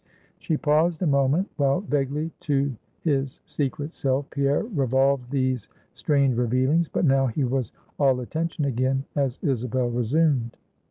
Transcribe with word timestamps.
She 0.39 0.57
paused 0.57 1.03
a 1.03 1.05
moment; 1.05 1.51
while 1.57 1.81
vaguely 1.81 2.31
to 2.49 2.75
his 3.01 3.39
secret 3.45 3.93
self 3.93 4.27
Pierre 4.31 4.63
revolved 4.63 5.29
these 5.29 5.69
strange 5.93 6.35
revealings; 6.35 6.89
but 6.89 7.05
now 7.05 7.27
he 7.27 7.43
was 7.43 7.71
all 7.99 8.19
attention 8.19 8.65
again 8.65 9.03
as 9.15 9.37
Isabel 9.43 9.91
resumed. 9.91 10.57